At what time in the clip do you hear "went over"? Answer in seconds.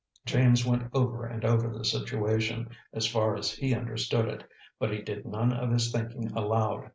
0.65-1.27